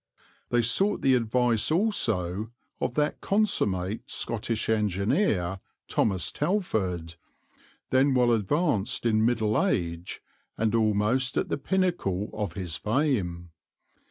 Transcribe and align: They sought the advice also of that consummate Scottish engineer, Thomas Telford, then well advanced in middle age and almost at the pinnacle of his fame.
They 0.49 0.63
sought 0.63 1.01
the 1.03 1.13
advice 1.13 1.69
also 1.69 2.49
of 2.79 2.95
that 2.95 3.21
consummate 3.21 4.09
Scottish 4.09 4.67
engineer, 4.67 5.59
Thomas 5.87 6.31
Telford, 6.31 7.17
then 7.91 8.15
well 8.15 8.31
advanced 8.31 9.05
in 9.05 9.23
middle 9.23 9.63
age 9.63 10.19
and 10.57 10.73
almost 10.73 11.37
at 11.37 11.49
the 11.49 11.57
pinnacle 11.59 12.31
of 12.33 12.53
his 12.53 12.77
fame. 12.77 13.51